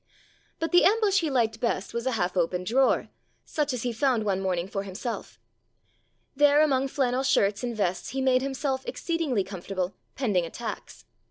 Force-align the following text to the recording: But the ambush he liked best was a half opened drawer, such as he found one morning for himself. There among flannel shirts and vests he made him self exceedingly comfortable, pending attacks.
But 0.57 0.71
the 0.71 0.83
ambush 0.83 1.19
he 1.19 1.29
liked 1.29 1.59
best 1.59 1.93
was 1.93 2.07
a 2.07 2.13
half 2.13 2.35
opened 2.35 2.65
drawer, 2.65 3.09
such 3.45 3.71
as 3.71 3.83
he 3.83 3.93
found 3.93 4.25
one 4.25 4.41
morning 4.41 4.67
for 4.67 4.81
himself. 4.81 5.37
There 6.35 6.63
among 6.63 6.87
flannel 6.87 7.21
shirts 7.21 7.63
and 7.63 7.77
vests 7.77 8.09
he 8.09 8.19
made 8.19 8.41
him 8.41 8.55
self 8.55 8.83
exceedingly 8.87 9.43
comfortable, 9.43 9.93
pending 10.15 10.43
attacks. 10.43 11.05